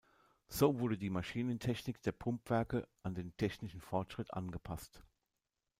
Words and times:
So 0.47 0.79
wurde 0.79 0.97
die 0.97 1.11
Maschinentechnik 1.11 2.01
der 2.01 2.11
Pumpwerke 2.11 2.87
an 3.03 3.13
den 3.13 3.37
technischen 3.37 3.81
Fortschritt 3.81 4.33
angepasst. 4.33 5.03